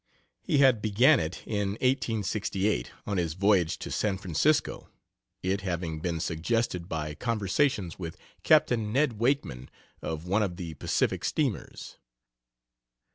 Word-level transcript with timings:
He 0.41 0.57
had 0.57 0.81
began 0.81 1.19
it 1.19 1.43
in 1.45 1.73
1868, 1.73 2.89
on 3.05 3.17
his 3.17 3.35
voyage 3.35 3.77
to 3.77 3.91
San 3.91 4.17
Francisco, 4.17 4.89
it 5.43 5.61
having 5.61 5.99
been 5.99 6.19
suggested 6.19 6.89
by 6.89 7.13
conversations 7.13 7.99
with 7.99 8.17
Capt. 8.41 8.71
Ned 8.71 9.19
Wakeman, 9.19 9.69
of 10.01 10.25
one 10.25 10.41
of 10.41 10.57
the 10.57 10.73
Pacific 10.73 11.23
steamers. 11.23 11.97